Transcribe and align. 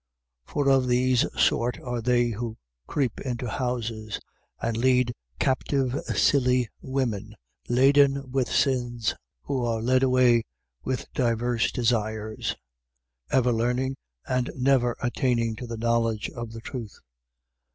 3:6. 0.47 0.51
For 0.51 0.67
of 0.69 0.87
these 0.87 1.25
sort 1.39 1.79
are 1.79 2.01
they 2.01 2.29
who 2.29 2.57
creep 2.87 3.19
into 3.21 3.47
houses 3.47 4.19
and 4.59 4.75
lead 4.75 5.13
captive 5.37 5.93
silly 6.15 6.67
women 6.81 7.35
laden 7.69 8.31
with 8.31 8.49
sins, 8.51 9.13
who 9.43 9.63
are 9.63 9.79
led 9.79 10.01
away 10.01 10.41
with 10.83 11.05
divers 11.13 11.71
desires: 11.71 12.55
3:7. 13.31 13.37
Ever 13.37 13.51
learning, 13.53 13.95
and 14.27 14.49
never 14.55 14.97
attaining 15.03 15.55
to 15.57 15.67
the 15.67 15.77
knowledge 15.77 16.31
of 16.31 16.51
the 16.51 16.61
truth. 16.61 16.97